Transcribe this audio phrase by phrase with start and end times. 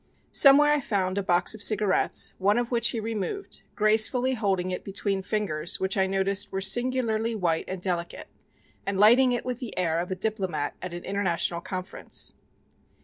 [0.31, 4.83] Somewhere I found a box of cigarettes, one of which he removed, gracefully holding it
[4.83, 8.27] between fingers which I noticed were singularly white and delicate,
[8.83, 12.33] and lighting it with the air of a diplomat at an international conference.